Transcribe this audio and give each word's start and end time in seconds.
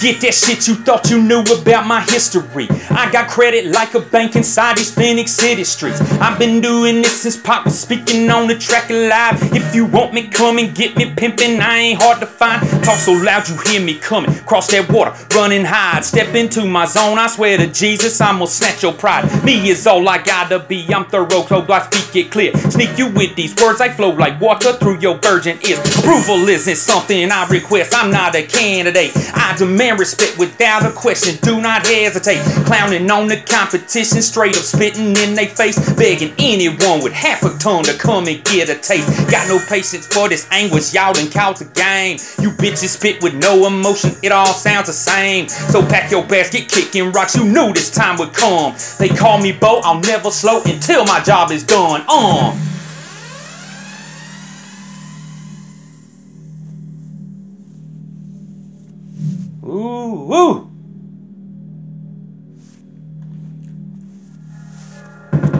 Forget 0.00 0.22
that 0.22 0.32
shit 0.32 0.66
you 0.66 0.76
thought 0.76 1.10
you 1.10 1.20
knew 1.20 1.42
about 1.42 1.86
my 1.86 2.00
history. 2.00 2.66
I 2.88 3.10
got 3.12 3.28
credit 3.28 3.66
like 3.66 3.92
a 3.92 4.00
bank 4.00 4.34
inside 4.34 4.78
these 4.78 4.90
Phoenix 4.90 5.30
City 5.30 5.62
streets. 5.62 6.00
I've 6.22 6.38
been 6.38 6.62
doing 6.62 7.02
this 7.02 7.20
since 7.20 7.36
Pop 7.36 7.66
was 7.66 7.78
speaking 7.78 8.30
on 8.30 8.48
the 8.48 8.56
track 8.56 8.88
alive. 8.88 9.36
If 9.54 9.74
you 9.74 9.84
want 9.84 10.14
me, 10.14 10.28
come 10.28 10.56
and 10.56 10.74
get 10.74 10.96
me 10.96 11.12
pimping. 11.14 11.60
I 11.60 11.76
ain't 11.76 12.00
hard 12.00 12.18
to 12.20 12.26
find. 12.26 12.66
Talk 12.82 12.96
so 12.96 13.12
loud 13.12 13.46
you 13.46 13.58
hear 13.66 13.82
me 13.82 13.98
coming. 13.98 14.34
Cross 14.44 14.70
that 14.70 14.90
water, 14.90 15.12
running 15.34 15.66
high. 15.66 16.00
Step 16.00 16.34
into 16.34 16.64
my 16.64 16.86
zone. 16.86 17.18
I 17.18 17.26
swear 17.26 17.58
to 17.58 17.66
Jesus, 17.66 18.22
I'm 18.22 18.36
gonna 18.36 18.46
snatch 18.46 18.82
your 18.82 18.94
pride. 18.94 19.44
Me 19.44 19.68
is 19.68 19.86
all 19.86 20.08
I 20.08 20.16
gotta 20.16 20.60
be. 20.60 20.86
I'm 20.94 21.04
thorough, 21.04 21.44
so 21.44 21.66
I 21.70 21.82
speak 21.90 22.24
it 22.24 22.30
clear. 22.30 22.54
Sneak 22.70 22.96
you 22.96 23.08
with 23.08 23.36
these 23.36 23.54
words, 23.56 23.82
I 23.82 23.90
flow 23.90 24.12
like 24.12 24.40
water 24.40 24.72
through 24.72 25.00
your 25.00 25.18
virgin 25.18 25.58
ears. 25.68 25.78
Approval 25.98 26.48
isn't 26.48 26.76
something 26.76 27.30
I 27.30 27.46
request. 27.48 27.94
I'm 27.94 28.10
not 28.10 28.34
a 28.34 28.44
candidate. 28.44 29.12
I 29.34 29.54
demand 29.58 29.89
respect 29.98 30.38
without 30.38 30.84
a 30.84 30.92
question. 30.92 31.36
Do 31.42 31.60
not 31.60 31.86
hesitate. 31.86 32.40
Clowning 32.66 33.10
on 33.10 33.28
the 33.28 33.36
competition, 33.36 34.22
straight 34.22 34.56
up 34.56 34.62
spitting 34.62 35.16
in 35.16 35.34
their 35.34 35.48
face, 35.48 35.78
begging 35.94 36.34
anyone 36.38 37.02
with 37.02 37.12
half 37.12 37.42
a 37.42 37.56
tongue 37.58 37.84
to 37.84 37.94
come 37.94 38.26
and 38.28 38.42
get 38.44 38.68
a 38.68 38.76
taste. 38.76 39.08
Got 39.30 39.48
no 39.48 39.58
patience 39.68 40.06
for 40.06 40.28
this 40.28 40.46
anguish, 40.50 40.94
y'all 40.94 41.12
done 41.12 41.30
called 41.30 41.60
a 41.60 41.64
game. 41.64 42.18
You 42.40 42.50
bitches 42.50 42.96
spit 42.96 43.22
with 43.22 43.34
no 43.34 43.66
emotion, 43.66 44.12
it 44.22 44.32
all 44.32 44.52
sounds 44.52 44.86
the 44.86 44.92
same. 44.92 45.48
So 45.48 45.82
pack 45.82 46.10
your 46.10 46.24
bags, 46.24 46.50
get 46.50 46.68
kicking 46.68 47.12
rocks. 47.12 47.36
You 47.36 47.44
knew 47.44 47.72
this 47.72 47.90
time 47.90 48.18
would 48.18 48.32
come. 48.32 48.74
They 48.98 49.08
call 49.08 49.40
me 49.40 49.52
Bo, 49.52 49.80
I'll 49.82 50.00
never 50.00 50.30
slow 50.30 50.62
until 50.64 51.04
my 51.04 51.20
job 51.20 51.50
is 51.50 51.64
done. 51.64 52.04
Uh. 52.08 52.69
Ooh, 59.62 60.32
ooh. 60.32 60.69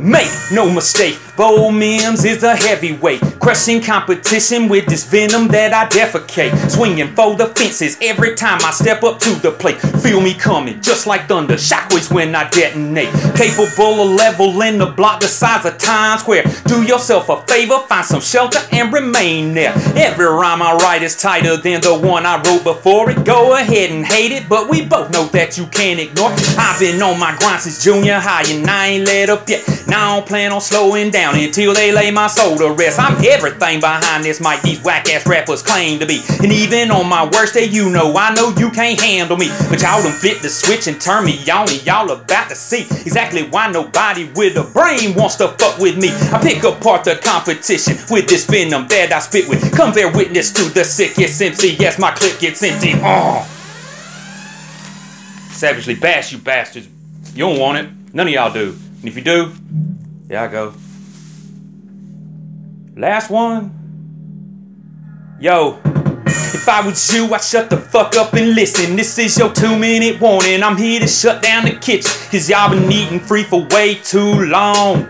Make 0.00 0.30
no 0.52 0.70
mistake, 0.70 1.18
Bo 1.36 1.70
Mims 1.70 2.24
is 2.24 2.44
a 2.44 2.54
heavyweight, 2.54 3.20
crushing 3.40 3.82
competition 3.82 4.68
with 4.68 4.86
this 4.86 5.04
venom 5.04 5.48
that 5.48 5.72
I 5.72 5.86
defecate. 5.86 6.70
Swinging 6.70 7.14
for 7.14 7.34
the 7.34 7.46
fences 7.46 7.98
every 8.00 8.34
time 8.36 8.58
I 8.62 8.70
step 8.70 9.02
up 9.02 9.18
to 9.20 9.30
the 9.34 9.50
plate. 9.50 9.78
Feel 9.78 10.20
me 10.20 10.34
coming, 10.34 10.80
just 10.80 11.06
like 11.06 11.26
thunder, 11.26 11.54
shockwaves 11.54 12.12
when 12.12 12.34
I 12.34 12.48
detonate. 12.50 13.12
Capable 13.34 14.02
of 14.02 14.10
leveling 14.10 14.78
the 14.78 14.86
block 14.86 15.20
the 15.20 15.26
size 15.26 15.64
of 15.66 15.78
Times 15.78 16.20
Square. 16.20 16.44
Do 16.66 16.82
yourself 16.82 17.28
a 17.28 17.42
favor, 17.46 17.78
find 17.88 18.06
some 18.06 18.20
shelter 18.20 18.60
and 18.70 18.92
remain 18.92 19.54
there. 19.54 19.72
Every 19.96 20.26
rhyme 20.26 20.62
I 20.62 20.74
write 20.74 21.02
is 21.02 21.20
tighter 21.20 21.56
than 21.56 21.80
the 21.80 21.98
one 21.98 22.24
I 22.24 22.40
wrote 22.42 22.62
before 22.62 23.10
it. 23.10 23.24
Go 23.24 23.56
ahead 23.56 23.90
and 23.90 24.06
hate 24.06 24.32
it, 24.32 24.48
but 24.48 24.68
we 24.68 24.84
both 24.84 25.10
know 25.10 25.24
that 25.26 25.58
you 25.58 25.66
can't 25.66 25.98
ignore. 25.98 26.30
I've 26.56 26.78
been 26.78 27.02
on 27.02 27.18
my 27.18 27.36
grind 27.36 27.62
since 27.62 27.82
junior 27.82 28.20
high 28.20 28.44
and 28.48 28.68
I 28.68 28.86
ain't 28.88 29.06
let 29.06 29.30
up 29.30 29.48
yet. 29.48 29.77
Now 29.88 30.12
I 30.12 30.16
don't 30.16 30.28
plan 30.28 30.52
on 30.52 30.60
slowing 30.60 31.10
down 31.10 31.34
until 31.38 31.72
they 31.72 31.92
lay 31.92 32.10
my 32.10 32.26
soul 32.26 32.58
to 32.58 32.72
rest. 32.72 33.00
I'm 33.00 33.24
everything 33.24 33.80
behind 33.80 34.22
this 34.22 34.38
mic 34.38 34.60
these 34.60 34.82
whack 34.84 35.08
ass 35.08 35.26
rappers 35.26 35.62
claim 35.62 35.98
to 36.00 36.06
be. 36.06 36.20
And 36.42 36.52
even 36.52 36.90
on 36.90 37.08
my 37.08 37.24
worst 37.24 37.54
day, 37.54 37.64
you 37.64 37.88
know 37.88 38.14
I 38.14 38.34
know 38.34 38.52
you 38.58 38.70
can't 38.70 39.00
handle 39.00 39.38
me. 39.38 39.48
But 39.70 39.80
y'all 39.80 40.02
done 40.02 40.12
flip 40.12 40.40
the 40.40 40.50
switch 40.50 40.88
and 40.88 41.00
turn 41.00 41.24
me 41.24 41.38
on, 41.50 41.70
and 41.70 41.86
y'all 41.86 42.10
about 42.10 42.50
to 42.50 42.54
see 42.54 42.82
exactly 42.82 43.48
why 43.48 43.70
nobody 43.70 44.30
with 44.36 44.58
a 44.58 44.64
brain 44.74 45.14
wants 45.14 45.36
to 45.36 45.48
fuck 45.48 45.78
with 45.78 45.96
me. 45.96 46.10
I 46.32 46.38
pick 46.42 46.62
apart 46.64 47.04
the 47.04 47.16
competition 47.16 47.96
with 48.10 48.28
this 48.28 48.44
venom 48.44 48.88
that 48.88 49.10
I 49.10 49.20
spit 49.20 49.48
with. 49.48 49.74
Come 49.74 49.94
bear 49.94 50.12
witness 50.12 50.52
to 50.52 50.64
the 50.64 50.84
sickest 50.84 51.40
MC. 51.40 51.76
Yes, 51.76 51.98
my 51.98 52.10
clip 52.10 52.38
gets 52.38 52.62
empty. 52.62 52.92
Oh. 52.96 53.48
Savagely 55.48 55.94
bash 55.94 56.30
you 56.30 56.38
bastards. 56.38 56.88
You 57.32 57.44
don't 57.44 57.58
want 57.58 57.78
it. 57.78 57.90
None 58.12 58.26
of 58.26 58.32
y'all 58.34 58.52
do. 58.52 58.76
And 59.00 59.08
if 59.08 59.16
you 59.16 59.22
do, 59.22 59.52
yeah, 60.28 60.42
I 60.44 60.48
go. 60.48 60.74
Last 62.96 63.30
one. 63.30 63.74
Yo, 65.40 65.78
if 66.26 66.68
I 66.68 66.84
was 66.84 67.14
you, 67.14 67.32
I'd 67.32 67.42
shut 67.42 67.70
the 67.70 67.76
fuck 67.76 68.16
up 68.16 68.34
and 68.34 68.56
listen. 68.56 68.96
This 68.96 69.16
is 69.18 69.38
your 69.38 69.52
two 69.52 69.78
minute 69.78 70.20
warning. 70.20 70.64
I'm 70.64 70.76
here 70.76 70.98
to 70.98 71.06
shut 71.06 71.42
down 71.42 71.64
the 71.64 71.76
kitchen. 71.76 72.10
Cause 72.30 72.50
y'all 72.50 72.70
been 72.70 72.90
eating 72.90 73.20
free 73.20 73.44
for 73.44 73.64
way 73.70 73.94
too 73.94 74.46
long. 74.46 75.06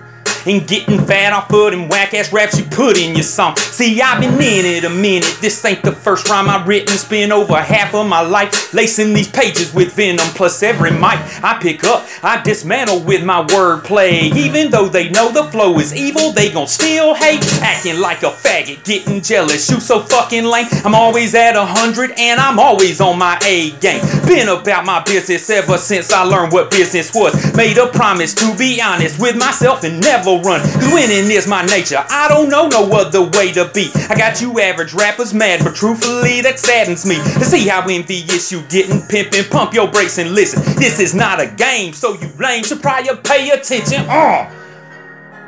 And 0.46 0.66
getting 0.66 1.04
fat 1.04 1.32
off 1.32 1.52
of 1.52 1.72
them 1.72 1.88
whack 1.88 2.14
ass 2.14 2.32
raps 2.32 2.58
you 2.58 2.64
put 2.64 2.98
in 2.98 3.14
your 3.14 3.22
song. 3.22 3.56
See, 3.56 4.00
I've 4.00 4.20
been 4.20 4.34
in 4.34 4.64
it 4.64 4.84
a 4.84 4.90
minute. 4.90 5.38
This 5.40 5.64
ain't 5.64 5.82
the 5.82 5.92
first 5.92 6.28
rhyme 6.28 6.48
I've 6.48 6.66
written. 6.66 6.96
Spent 6.96 7.32
over 7.32 7.56
half 7.56 7.94
of 7.94 8.06
my 8.06 8.20
life 8.20 8.72
lacing 8.72 9.14
these 9.14 9.28
pages 9.28 9.74
with 9.74 9.92
venom. 9.92 10.26
Plus, 10.34 10.62
every 10.62 10.90
mic 10.90 11.18
I 11.42 11.58
pick 11.60 11.84
up, 11.84 12.06
I 12.22 12.42
dismantle 12.42 13.00
with 13.00 13.24
my 13.24 13.42
wordplay. 13.44 14.34
Even 14.36 14.70
though 14.70 14.88
they 14.88 15.10
know 15.10 15.30
the 15.30 15.44
flow 15.44 15.78
is 15.78 15.94
evil, 15.94 16.32
they 16.32 16.50
gon' 16.50 16.66
still 16.66 17.14
hate. 17.14 17.44
Acting 17.62 18.00
like 18.00 18.22
a 18.22 18.30
faggot, 18.30 18.84
getting 18.84 19.20
jealous. 19.22 19.70
You 19.70 19.80
so 19.80 20.00
fucking 20.00 20.44
lame. 20.44 20.66
I'm 20.84 20.94
always 20.94 21.34
at 21.34 21.56
a 21.56 21.64
hundred 21.64 22.12
and 22.18 22.40
I'm 22.40 22.58
always 22.58 23.00
on 23.00 23.18
my 23.18 23.38
A 23.44 23.70
game. 23.78 24.02
Been 24.26 24.48
about 24.48 24.84
my 24.84 25.02
business 25.02 25.48
ever 25.50 25.78
since 25.78 26.12
I 26.12 26.22
learned 26.22 26.52
what 26.52 26.70
business 26.70 27.14
was. 27.14 27.34
Made 27.56 27.78
a 27.78 27.86
promise 27.86 28.34
to 28.34 28.56
be 28.56 28.80
honest 28.80 29.20
with 29.20 29.36
myself 29.36 29.84
and 29.84 30.00
never 30.00 30.27
run. 30.36 30.60
Cause 30.60 30.92
winning 30.92 31.30
is 31.30 31.46
my 31.46 31.64
nature. 31.66 32.04
I 32.08 32.28
don't 32.28 32.48
know 32.48 32.68
no 32.68 32.90
other 32.92 33.22
way 33.22 33.52
to 33.52 33.70
be. 33.74 33.90
I 34.08 34.16
got 34.16 34.40
you 34.40 34.60
average 34.60 34.94
rappers 34.94 35.32
mad, 35.34 35.60
but 35.64 35.74
truthfully 35.74 36.40
that 36.42 36.58
saddens 36.58 37.06
me. 37.06 37.16
To 37.16 37.44
see 37.44 37.66
how 37.68 37.86
envious 37.88 38.52
you 38.52 38.62
getting, 38.68 39.00
pimping, 39.08 39.44
pump 39.50 39.74
your 39.74 39.88
brakes 39.90 40.18
and 40.18 40.32
listen. 40.32 40.62
This 40.76 41.00
is 41.00 41.14
not 41.14 41.40
a 41.40 41.46
game, 41.46 41.92
so 41.92 42.14
you 42.14 42.28
lame 42.38 42.64
should 42.64 42.82
probably 42.82 43.16
pay 43.24 43.50
attention. 43.50 44.04
Uh. 44.08 44.54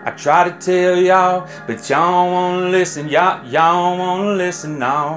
I 0.02 0.12
try 0.12 0.48
to 0.48 0.58
tell 0.58 0.96
y'all, 0.96 1.46
but 1.66 1.88
y'all 1.90 2.30
won't 2.30 2.70
listen. 2.70 3.06
Y'all, 3.08 3.46
y'all 3.46 3.98
won't 3.98 4.38
listen, 4.38 4.78
no. 4.78 5.08